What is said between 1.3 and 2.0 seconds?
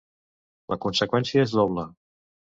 és doble.